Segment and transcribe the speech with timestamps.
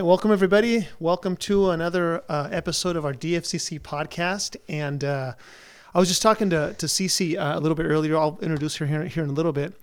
[0.00, 0.88] right, welcome everybody.
[0.98, 4.56] Welcome to another uh, episode of our DFCC podcast.
[4.66, 5.34] And uh,
[5.94, 8.16] I was just talking to to Cece uh, a little bit earlier.
[8.16, 9.74] I'll introduce her here, here in a little bit.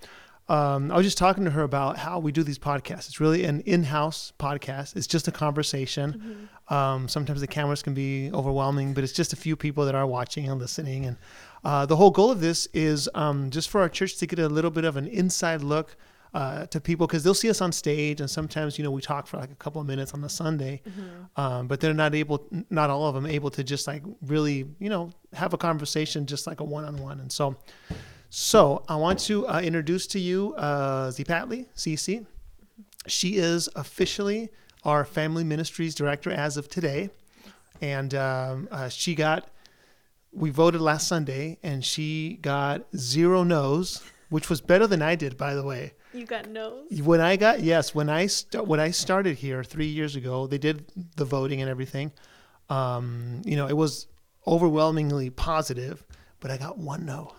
[0.49, 3.09] Um, I was just talking to her about how we do these podcasts.
[3.09, 4.95] It's really an in-house podcast.
[4.95, 6.49] It's just a conversation.
[6.69, 10.07] Um, sometimes the cameras can be overwhelming, but it's just a few people that are
[10.07, 11.05] watching and listening.
[11.05, 11.17] And
[11.63, 14.49] uh, the whole goal of this is um, just for our church to get a
[14.49, 15.95] little bit of an inside look
[16.37, 19.25] uh, to people because they'll see us on stage, and sometimes you know we talk
[19.25, 20.83] for like a couple of minutes on the Sunday,
[21.35, 24.87] um, but they're not able, not all of them, able to just like really you
[24.87, 27.19] know have a conversation just like a one-on-one.
[27.19, 27.55] And so,
[28.29, 32.23] so I want to uh, introduce to you uh, Zipatley Cece.
[33.07, 34.49] She is officially
[34.83, 37.09] our family ministries director as of today,
[37.81, 39.49] and um, uh, she got.
[40.31, 45.37] We voted last Sunday, and she got zero no's, which was better than I did,
[45.37, 45.93] by the way.
[46.13, 47.01] You got nose.
[47.01, 50.57] When I got yes, when I st- when I started here three years ago, they
[50.57, 52.11] did the voting and everything.
[52.69, 54.07] Um, you know, it was
[54.45, 56.03] overwhelmingly positive,
[56.39, 57.33] but I got one no,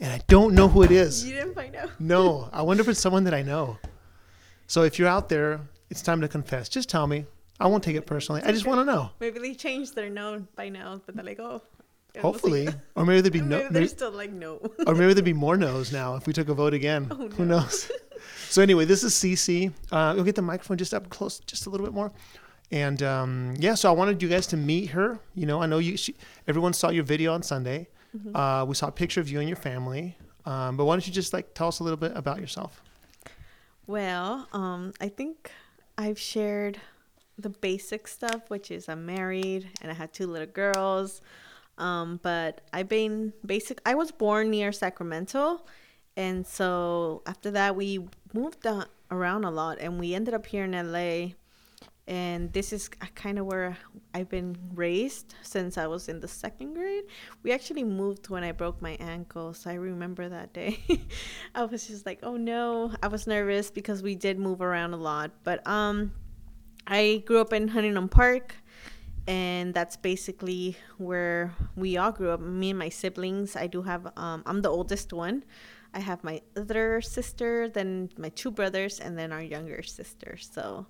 [0.00, 1.24] and I don't know who it is.
[1.24, 1.90] You didn't find out.
[2.00, 3.78] No, I wonder if it's someone that I know.
[4.66, 6.68] So if you're out there, it's time to confess.
[6.68, 7.24] Just tell me.
[7.60, 8.40] I won't take it personally.
[8.44, 9.10] I just want to know.
[9.18, 11.60] Maybe they changed their no by now, but they're like, oh.
[12.20, 14.60] Hopefully, like- or maybe there'd be no, they're maybe, still like no.
[14.86, 17.06] or maybe there'd be more no's now if we took a vote again.
[17.10, 17.60] Oh, Who no.
[17.60, 17.90] knows?
[18.48, 19.72] so anyway, this is Cece.
[19.92, 22.10] Uh, you'll get the microphone just up close, just a little bit more.
[22.70, 25.18] And um, yeah, so I wanted you guys to meet her.
[25.34, 25.96] You know, I know you.
[25.96, 26.14] She,
[26.46, 27.88] everyone saw your video on Sunday.
[28.16, 28.34] Mm-hmm.
[28.36, 30.16] Uh, we saw a picture of you and your family.
[30.44, 32.82] Um, but why don't you just like tell us a little bit about yourself?
[33.86, 35.50] Well, um, I think
[35.96, 36.78] I've shared
[37.38, 41.20] the basic stuff, which is I'm married and I had two little girls.
[41.78, 43.80] Um, but I've been basic.
[43.86, 45.64] I was born near Sacramento,
[46.16, 48.00] and so after that we
[48.34, 48.66] moved
[49.10, 51.34] around a lot, and we ended up here in LA.
[52.08, 53.76] And this is kind of where
[54.14, 57.04] I've been raised since I was in the second grade.
[57.42, 60.78] We actually moved when I broke my ankle, so I remember that day.
[61.54, 64.96] I was just like, "Oh no!" I was nervous because we did move around a
[64.96, 65.32] lot.
[65.44, 66.12] But um,
[66.86, 68.54] I grew up in Huntington Park,
[69.28, 72.40] and that's basically where we all grew up.
[72.40, 73.54] Me and my siblings.
[73.54, 74.10] I do have.
[74.16, 75.44] Um, I'm the oldest one.
[75.92, 80.38] I have my other sister, then my two brothers, and then our younger sister.
[80.40, 80.86] So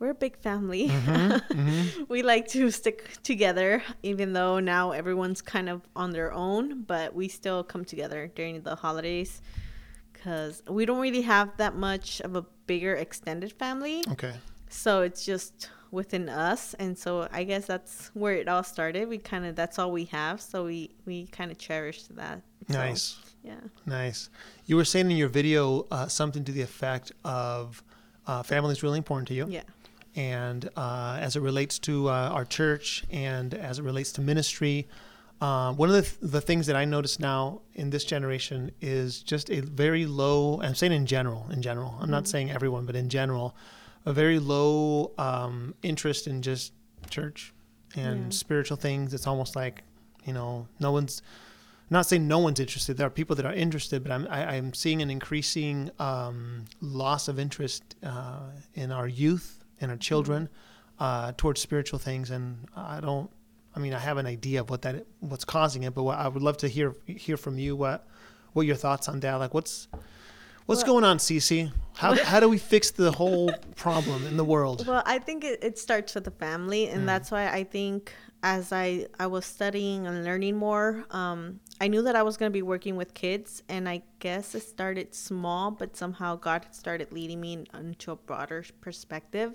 [0.00, 0.90] we're a big family.
[2.08, 7.14] we like to stick together, even though now everyone's kind of on their own, but
[7.14, 9.42] we still come together during the holidays
[10.12, 14.02] because we don't really have that much of a bigger extended family.
[14.10, 14.34] Okay.
[14.68, 16.74] So it's just within us.
[16.74, 19.08] And so I guess that's where it all started.
[19.08, 20.40] We kind of, that's all we have.
[20.40, 22.42] So we, we kind of cherish that.
[22.68, 23.16] So, Nice.
[23.42, 23.54] Yeah.
[23.86, 24.28] Nice.
[24.66, 27.82] You were saying in your video uh, something to the effect of
[28.26, 29.46] uh, family is really important to you.
[29.48, 29.62] Yeah.
[30.16, 34.88] and uh, as it relates to uh, our church and as it relates to ministry.
[35.40, 39.20] Uh, one of the, th- the things that I notice now in this generation is
[39.22, 42.96] just a very low, I'm saying in general, in general, I'm not saying everyone, but
[42.96, 43.54] in general,
[44.06, 46.72] a very low um, interest in just
[47.10, 47.52] church
[47.94, 48.30] and Yeah.
[48.30, 49.12] spiritual things.
[49.12, 49.82] It's almost like,
[50.24, 51.22] you know, no one's,
[51.90, 52.96] I'm not saying no one's interested.
[52.96, 57.28] There are people that are interested, but I'm, I, I'm seeing an increasing um, loss
[57.28, 60.48] of interest uh, in our youth and our children
[60.98, 62.30] uh, towards spiritual things.
[62.30, 63.30] And I don't,
[63.74, 66.28] I mean, I have an idea of what that, what's causing it, but what, I
[66.28, 68.06] would love to hear hear from you what,
[68.54, 69.34] what your thoughts on that.
[69.34, 69.88] Like, what's,
[70.66, 71.72] what's Well- going on, Cece?
[71.96, 74.86] How, how do we fix the whole problem in the world?
[74.86, 78.12] Well, I think it, it starts with the family, and that's why I think
[78.42, 82.50] as I I was studying and learning more, um, I knew that I was going
[82.50, 87.12] to be working with kids, and I guess it started small, but somehow God started
[87.12, 89.54] leading me into a broader perspective,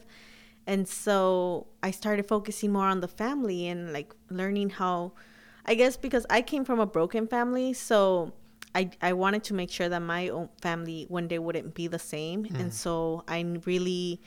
[0.66, 5.12] and so I started focusing more on the family and like learning how,
[5.64, 8.34] I guess because I came from a broken family, so.
[8.74, 12.00] I, I wanted to make sure that my own family one day wouldn't be the
[12.00, 12.46] same.
[12.56, 14.22] And so I really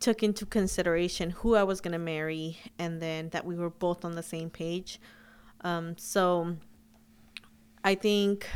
[0.00, 4.04] took into consideration who I was going to marry and then that we were both
[4.04, 5.00] on the same page.
[5.62, 6.56] Um, so
[7.84, 8.48] I think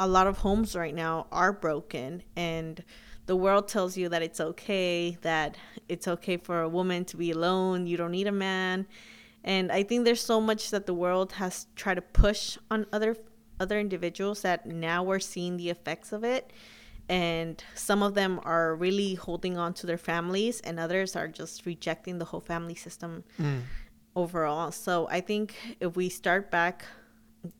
[0.00, 2.84] a lot of homes right now are broken and
[3.26, 5.56] the world tells you that it's okay, that
[5.88, 8.86] it's okay for a woman to be alone, you don't need a man.
[9.44, 13.16] And I think there's so much that the world has tried to push on other
[13.60, 16.52] other individuals that now we're seeing the effects of it
[17.08, 21.64] and some of them are really holding on to their families and others are just
[21.64, 23.24] rejecting the whole family system
[24.16, 26.84] overall so i think if we start back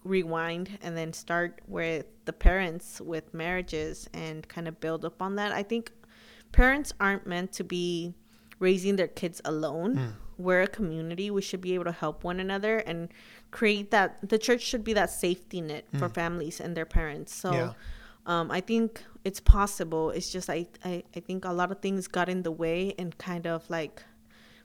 [0.04, 5.36] rewind and then start with the parents with marriages and kind of build up on
[5.36, 5.92] that i think
[6.52, 8.14] parents aren't meant to be
[8.58, 9.96] raising their kids alone.
[9.96, 10.12] Mm.
[10.36, 11.30] We're a community.
[11.30, 13.08] We should be able to help one another and
[13.50, 14.18] create that.
[14.28, 17.34] The church should be that safety net for families and their parents.
[17.34, 17.54] So, Mm.
[17.54, 17.72] Yeah.
[18.26, 20.10] um, I think it's possible.
[20.10, 23.16] It's just I, I I think a lot of things got in the way and
[23.18, 24.02] kind of like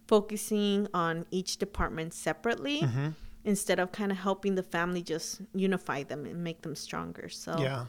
[0.07, 3.09] focusing on each department separately Mm-hmm.
[3.45, 7.29] instead of kind of helping the family just unify them and make them stronger.
[7.29, 7.85] So Yeah.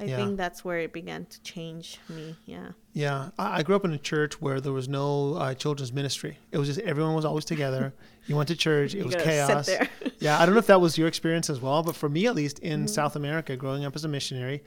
[0.00, 0.16] I Yeah.
[0.16, 2.34] think that's where it began to change me.
[2.46, 2.68] Yeah.
[2.92, 6.38] Yeah, I I grew up in a church where there was no uh, children's ministry.
[6.50, 7.92] It was just everyone was always together.
[8.28, 9.68] You went to church, it was chaos.
[10.20, 12.36] yeah, I don't know if that was your experience as well, but for me at
[12.36, 12.86] least in Mm-hmm.
[12.86, 14.62] South America, growing up as a missionary,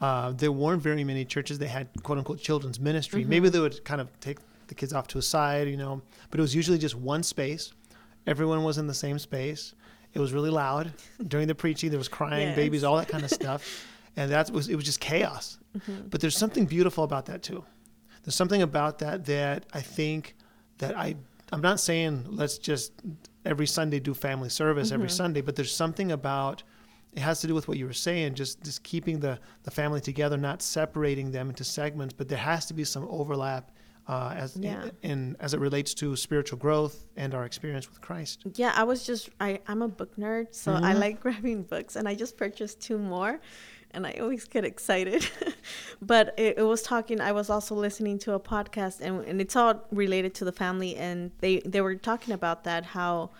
[0.00, 3.24] uh, there weren't very many churches that had quote unquote children's ministry.
[3.24, 3.52] Maybe Mm-hmm.
[3.54, 4.38] they would kind of take
[4.68, 6.00] the kids off to a side, you know,
[6.30, 7.72] but it was usually just one space.
[8.28, 9.74] Everyone was in the same space.
[10.14, 10.92] It was really loud
[11.26, 11.90] during the preaching.
[11.90, 13.62] There was crying, babies, all that kind of stuff,
[14.20, 15.58] and that was it was just chaos.
[15.76, 16.08] Mm-hmm.
[16.10, 17.64] But there's something beautiful about that too.
[18.22, 20.22] There's something about that that I think
[20.78, 21.16] that I
[21.52, 22.92] I'm not saying let's just
[23.44, 26.62] every Sunday do family service every Sunday, but there's something about
[27.12, 30.00] it has to do with what you were saying, just just keeping the the family
[30.00, 33.70] together, not separating them into segments, but there has to be some overlap
[34.06, 34.84] uh, as Yeah.
[35.02, 38.36] in, in as it relates to spiritual growth and our experience with Christ.
[38.54, 41.00] Yeah, I was just I I'm a book nerd, so I Mhm.
[41.04, 43.40] like grabbing books, and I just purchased two more,
[43.92, 45.28] and I always get excited.
[46.02, 47.20] but it, it was talking.
[47.20, 50.96] I was also listening to a podcast, and and it's all related to the family,
[50.96, 53.30] and they they were talking about that how.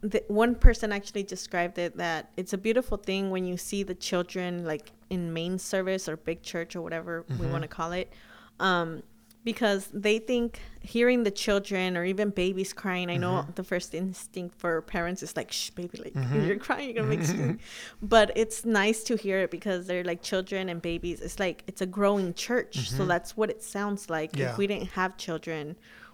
[0.00, 3.96] The, one person actually described it that it's a beautiful thing when you see the
[3.96, 7.50] children like in main service or big church or whatever we Mhm.
[7.50, 8.12] want to call it
[8.60, 9.02] um,
[9.52, 10.60] because they think
[10.94, 13.08] hearing the children or even babies crying.
[13.16, 13.54] I know Mhm.
[13.60, 16.46] the first instinct for parents is like, "Shh, baby, like Mhm.
[16.46, 17.58] you're crying, you're gonna make." scene."
[18.14, 21.18] But it's nice to hear it because they're like children and babies.
[21.26, 23.08] It's like it's a growing church, so Mhm.
[23.12, 24.30] that's what it sounds like.
[24.36, 24.50] Yeah.
[24.50, 25.64] If we didn't have children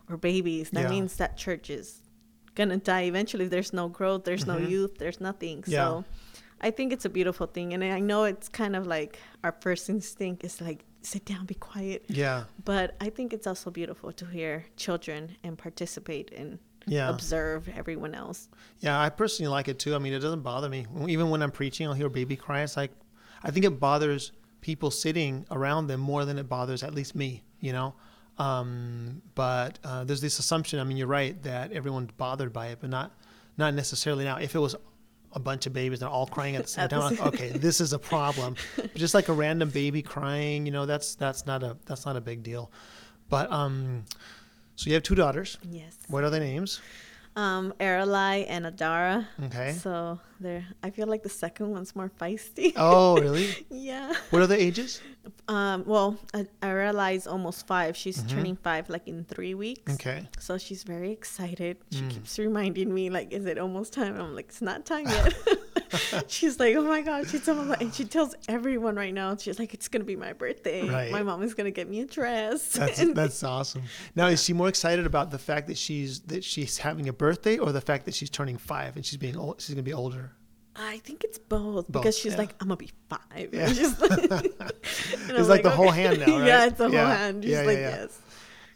[0.08, 0.94] or babies, that Yeah.
[0.96, 1.86] means that church is
[2.58, 3.46] gonna die eventually.
[3.54, 4.70] There's no growth, there's no Mhm.
[4.74, 5.58] youth, there's nothing.
[5.66, 5.78] Yeah.
[5.88, 6.04] So.
[6.60, 9.90] I think it's a beautiful thing, and I know it's kind of like our first
[9.90, 12.04] instinct is like sit down, be quiet.
[12.08, 17.10] Yeah, But I think it's also beautiful to hear children and participate and yeah.
[17.10, 18.48] observe everyone else.
[18.80, 19.94] Yeah, I personally like it too.
[19.94, 20.86] I mean, it doesn't bother me.
[21.08, 22.62] Even when I'm preaching, I'll hear a baby cry.
[22.62, 22.90] It's like,
[23.42, 27.42] I think it bothers people sitting around them more than it bothers at least me,
[27.60, 27.94] you know?
[28.38, 32.78] Um, but uh, there's this assumption, I mean, you're right, that everyone's bothered by it,
[32.80, 33.12] but not,
[33.56, 34.38] not necessarily now.
[34.38, 34.74] If it was
[35.34, 37.80] a bunch of babies and all crying at the same the time, like, okay, this
[37.80, 38.56] is a problem.
[38.76, 42.16] But just like a random baby crying, you know, that's, that's not a, that's not
[42.16, 42.70] a big deal.
[43.28, 44.04] But, um,
[44.76, 45.58] so you have two daughters.
[45.70, 45.96] Yes.
[46.08, 46.80] What are their names?
[47.36, 49.26] Um, Aralai and Adara.
[49.44, 49.72] Okay.
[49.72, 50.64] So they're.
[50.84, 52.72] I feel like the second one's more feisty.
[52.76, 53.66] Oh, really?
[53.70, 54.12] yeah.
[54.30, 55.00] What are their ages?
[55.48, 55.84] Um.
[55.86, 57.96] Well, I, Aralai is almost five.
[57.96, 58.28] She's Mhm.
[58.30, 59.92] turning five like in three weeks.
[59.94, 60.26] Okay.
[60.38, 61.76] So she's very excited.
[61.90, 62.10] She Mm.
[62.10, 64.18] keeps reminding me, like, is it almost time?
[64.18, 65.34] I'm like, it's not time yet.
[66.28, 67.28] she's like, oh my God.
[67.28, 70.32] She's me, and she tells everyone right now, she's like, it's going to be my
[70.32, 70.88] birthday.
[70.88, 71.12] Right.
[71.12, 72.72] My mom is going to get me a dress.
[72.72, 73.82] That's And- that's awesome.
[74.16, 77.58] Now, is she more excited about the fact that she's that she's having a birthday,
[77.58, 80.32] or the fact that she's turning five and she's being old, she's gonna be older?
[80.76, 82.38] I think it's both, Both, because she's yeah.
[82.38, 83.50] like, I'm to be five.
[83.52, 83.66] Yeah.
[83.68, 84.52] And she's like, and
[85.30, 86.46] It's like the whole hand now, right?
[86.46, 87.06] yeah, it's the Yeah.
[87.06, 87.44] whole hand.
[87.44, 87.90] She's Yeah, yeah, like, yeah.
[88.00, 88.18] yes.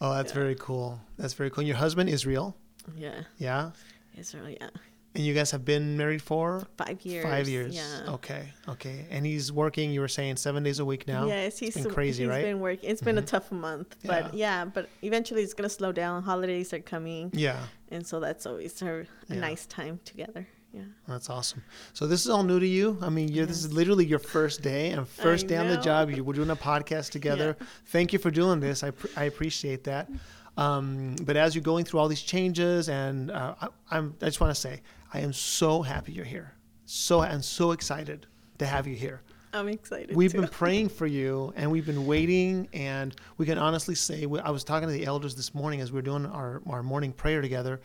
[0.01, 0.39] Oh, that's Yeah.
[0.41, 0.99] very cool.
[1.17, 1.61] That's very cool.
[1.61, 2.55] And your husband Israel,
[2.95, 3.23] Yeah.
[3.37, 3.71] yeah,
[4.17, 4.49] Israel.
[4.49, 4.69] yeah.
[5.15, 7.25] and you guys have been married for Five years.
[7.25, 7.75] five years.
[7.75, 8.13] Yeah.
[8.13, 9.07] Okay, okay.
[9.09, 9.91] And he's working.
[9.91, 11.25] You were saying seven days a week now.
[11.27, 12.43] Yes, he's been crazy, he's right?
[12.43, 12.87] been working.
[12.91, 13.25] It's been a Mhm.
[13.33, 14.65] tough month, but yeah.
[14.65, 16.21] but eventually it's gonna slow down.
[16.23, 17.59] Holidays are coming, Yeah,
[17.89, 19.39] and so that's always a, a Yeah.
[19.39, 20.47] nice time together.
[20.71, 20.81] Yeah.
[21.07, 21.63] that's awesome.
[21.93, 22.97] So this is all new to you.
[23.01, 26.11] I mean, you're, this is literally your first day and first day on the job.
[26.11, 27.57] You we're doing a podcast together.
[27.87, 28.83] Thank you for doing this.
[28.83, 30.09] I, pr- I appreciate that.
[30.57, 34.41] Um, but as you're going through all these changes, and uh, I, I'm, I just
[34.41, 34.81] want to say,
[35.13, 36.53] I am so happy you're here.
[36.85, 39.21] So and so excited to have you here.
[39.53, 40.15] I'm excited.
[40.15, 40.41] We've too.
[40.41, 44.63] been praying for you, and we've been waiting, and we can honestly say, I was
[44.63, 47.79] talking to the elders this morning as we were doing our, our morning prayer together,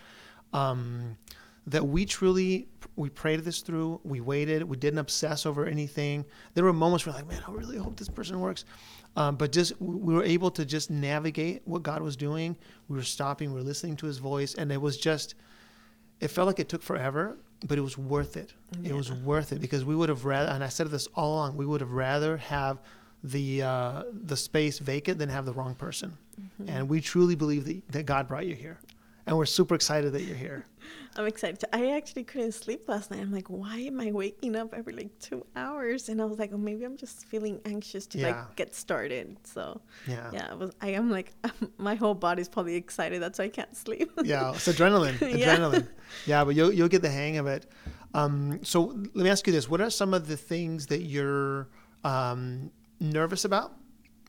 [0.52, 1.16] um,
[1.66, 4.00] that we truly we prayed this through.
[4.04, 4.62] We waited.
[4.62, 6.24] We didn't obsess over anything.
[6.54, 8.64] There were moments where like, man, I really hope this person works.
[9.16, 12.56] Um, but just we were able to just navigate what God was doing.
[12.88, 13.50] We were stopping.
[13.50, 15.34] We were listening to His voice, and it was just.
[16.20, 18.54] It felt like it took forever, but it was worth it.
[18.82, 21.56] It was worth it because we would have rather, and I said this all along,
[21.56, 22.78] we would have rather have
[23.24, 26.16] the uh, the space vacant than have the wrong person.
[26.40, 26.68] Mm-hmm.
[26.68, 28.78] And we truly believe that, that God brought you here.
[29.26, 30.64] And we're super excited that you're here.
[31.16, 31.62] I'm excited.
[31.72, 33.20] I actually couldn't sleep last night.
[33.20, 36.08] I'm like, why am I waking up every like two hours?
[36.08, 38.26] And I was like, oh, maybe I'm just feeling anxious to Yeah.
[38.28, 39.36] like get started.
[39.44, 40.28] So Yeah.
[40.32, 40.72] yeah, I was.
[40.80, 41.32] I am like,
[41.78, 43.22] my whole body's probably excited.
[43.22, 44.10] That's why I can't sleep.
[44.24, 45.20] Yeah, it's adrenaline.
[45.20, 45.56] Yeah.
[45.56, 45.86] Adrenaline.
[46.26, 47.66] Yeah, but you'll you'll get the hang of it.
[48.12, 48.80] Um, so
[49.14, 51.68] let me ask you this: What are some of the things that you're
[52.02, 53.72] um, nervous about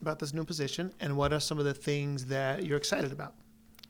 [0.02, 3.34] about this new position, and what are some of the things that you're excited about?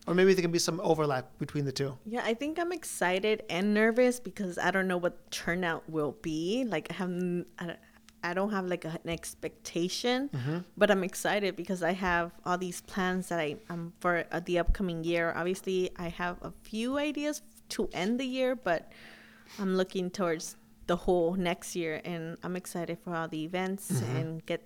[0.06, 1.98] Or maybe there can be some overlap between the two.
[2.06, 6.64] Yeah, I think I'm excited and nervous because I don't know what turnout will be.
[6.64, 7.76] Like I have, don't-
[8.22, 10.58] I don't have like an expectation, mm-hmm.
[10.76, 14.58] but I'm excited because I have all these plans that I am for uh, the
[14.58, 15.32] upcoming year.
[15.36, 18.90] Obviously, I have a few ideas to end the year, but
[19.58, 24.16] I'm looking towards the whole next year, and I'm excited for all the events mm-hmm.
[24.16, 24.62] and get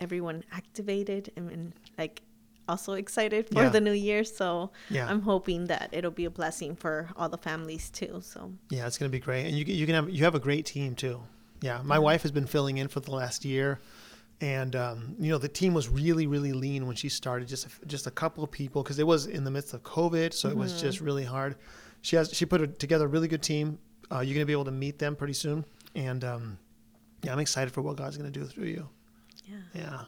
[0.00, 2.22] everyone activated and, and like
[2.68, 3.68] also excited for Yeah.
[3.70, 4.24] the new year.
[4.24, 5.08] So Yeah.
[5.10, 8.20] I'm hoping that it'll be a blessing for all the families too.
[8.22, 10.40] So Yeah, it's going to be great, and you you can have you have a
[10.40, 11.20] great team too.
[11.60, 13.80] Yeah, my wife has been filling in for the last year,
[14.40, 17.48] and um, you know the team was really really lean when she started.
[17.48, 20.32] Just a, just a couple of people because it was in the midst of COVID,
[20.34, 21.56] so it was just really hard.
[22.02, 23.78] She has she put a, together a really good team.
[24.12, 26.58] Uh, you're going to be able to meet them pretty soon, and um,
[27.22, 28.88] yeah, I'm excited for what God's going to do through you.
[29.46, 29.56] yeah.
[29.74, 30.00] Yeah,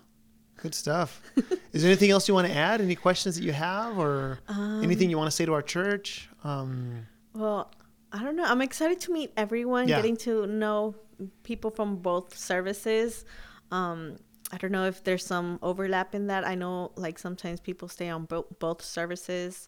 [0.57, 1.21] good stuff.
[1.73, 2.81] Is there anything else you want to add?
[2.81, 4.39] Any questions that you have, or
[4.83, 6.29] anything you want to say to our church?
[6.45, 7.71] Um, Well,
[8.13, 8.45] I don't know.
[8.45, 9.97] I'm excited to meet everyone, Yeah.
[9.97, 10.95] getting to know
[11.43, 13.25] people from both services.
[13.71, 14.17] Um,
[14.53, 16.47] I don't know if there's some overlap in that.
[16.47, 19.67] I know like sometimes people stay on bo- both services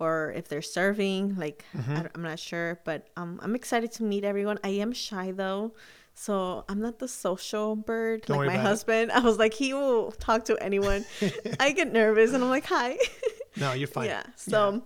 [0.00, 1.92] or if they're serving, like Mm-hmm.
[1.96, 4.58] I am not sure, but um, I'm excited to meet everyone.
[4.64, 5.74] I am shy though.
[6.14, 8.68] So I'm not the social bird Don't like my about it.
[8.68, 9.12] husband.
[9.12, 11.04] I was like, he will talk to anyone.
[11.60, 12.96] I get nervous and I'm like, hi.
[13.56, 14.06] no, you're fine.
[14.06, 14.22] Yeah.
[14.36, 14.84] So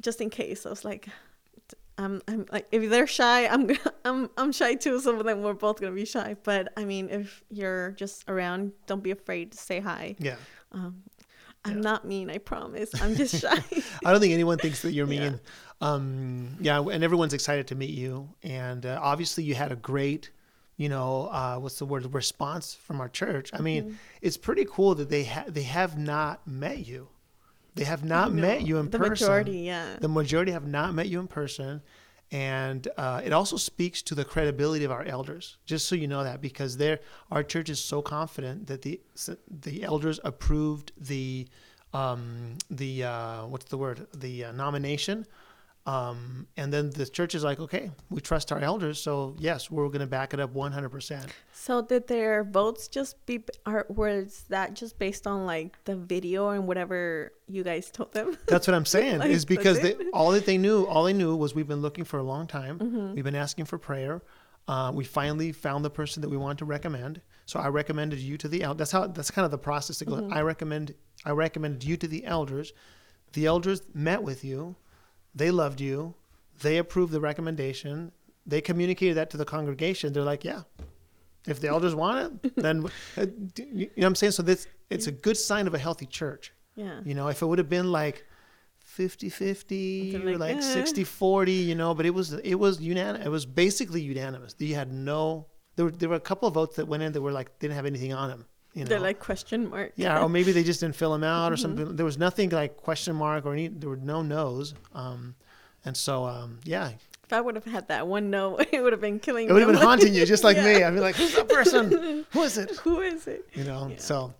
[0.00, 1.08] just in case, I was like,
[1.98, 3.70] I'm, I'm like, if they're shy, I'm,
[4.04, 5.00] I'm, I'm shy too.
[5.00, 6.36] So then we're both gonna be shy.
[6.44, 10.14] But I mean, if you're just around, don't be afraid to say hi.
[10.18, 10.36] yeah.
[10.70, 11.02] Um,
[11.64, 12.90] I'm not mean, I promise.
[13.02, 13.62] I'm just shy.
[14.04, 15.22] I don't think anyone thinks that you're mean.
[15.22, 15.36] Yeah.
[15.80, 18.28] Um, yeah, and everyone's excited to meet you.
[18.42, 20.30] And uh, obviously, you had a great,
[20.78, 23.50] you know, uh, what's the word, response from our church.
[23.52, 23.94] I mean, Mm-hmm.
[24.22, 27.08] it's pretty cool that they ha- they have not met you.
[27.74, 29.10] They have not met you in the person.
[29.26, 29.96] majority, yeah.
[30.00, 31.82] The majority have not met you in person.
[32.30, 36.22] And uh, it also speaks to the credibility of our elders, just so you know
[36.24, 39.00] that, because they're, our church is so confident that the
[39.66, 41.48] the elders approved the
[41.94, 45.24] um, the uh, what's the word the uh, nomination,
[45.88, 49.86] um, and then the church is like, okay, we trust our elders, so yes, we're
[49.86, 50.90] going to back it up 100.
[50.90, 55.96] percent So did their votes just be, or was that just based on like the
[55.96, 58.36] video and whatever you guys told them?
[58.46, 59.20] That's what I'm saying.
[59.20, 62.04] Like, is because they, all that they knew, all they knew was we've been looking
[62.04, 62.78] for a long time.
[62.78, 63.14] Mm-hmm.
[63.14, 64.20] We've been asking for prayer.
[64.66, 67.22] Uh, we finally found the person that we wanted to recommend.
[67.46, 70.04] So I recommended you to the el- that's how that's kind of the process to
[70.04, 70.16] go.
[70.16, 70.34] Mm-hmm.
[70.34, 72.74] I recommend I recommended you to the elders.
[73.32, 74.76] The elders met with you.
[75.34, 76.14] They loved you.
[76.60, 78.12] They approved the recommendation.
[78.46, 80.12] They communicated that to the congregation.
[80.12, 80.62] They're like, yeah,
[81.46, 84.32] if the elders want it, then uh, d- you know what I'm saying.
[84.32, 86.52] So this it's a good sign of a healthy church.
[86.76, 87.00] Yeah.
[87.04, 88.24] You know, if it would have been like
[88.80, 90.72] 50 50 Something or like, like eh.
[90.72, 93.26] 60 40, you know, but it was it was unanimous.
[93.26, 94.54] It was basically unanimous.
[94.58, 97.20] You had no there were there were a couple of votes that went in that
[97.20, 98.88] were like didn't have anything on them, you know.
[98.88, 99.92] They're like question mark.
[99.96, 101.62] yeah, or maybe they just didn't fill them out or Mm-hmm.
[101.62, 101.96] something.
[101.96, 104.74] There was nothing like question mark or any there were no no's.
[104.94, 105.34] Um
[105.84, 106.90] and so um yeah,
[107.24, 109.62] If I would have had that one no, it would have been killing it would
[109.62, 110.82] have been haunting you just like me.
[110.82, 112.24] I'd be like, "Who's that person?
[112.32, 113.46] Who is it?" Who is it?
[113.54, 113.96] you know Yeah.
[113.98, 114.34] so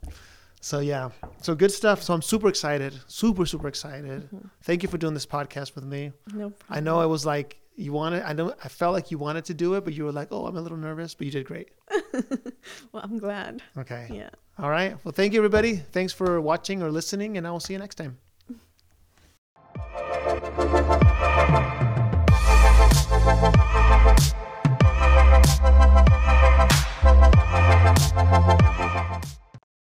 [0.60, 4.48] so yeah so good stuff so i'm super excited super super excited Mm-hmm.
[4.64, 7.92] thank you for doing this podcast with me No i know i was like you
[7.92, 10.28] wanted i know i felt like you wanted to do it but you were like
[10.32, 11.68] oh i'm a little nervous but you did great
[12.92, 13.62] well, I'm glad.
[13.76, 14.08] Okay.
[14.10, 14.30] Yeah.
[14.58, 14.96] All right.
[15.04, 15.76] Well, thank you, everybody.
[15.76, 18.18] Thanks for watching or listening, and I will see you next time.